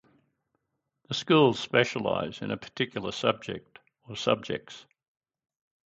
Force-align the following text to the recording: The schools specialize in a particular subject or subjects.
The 1.09 1.13
schools 1.13 1.59
specialize 1.59 2.41
in 2.41 2.49
a 2.49 2.57
particular 2.57 3.11
subject 3.11 3.77
or 4.09 4.15
subjects. 4.15 4.87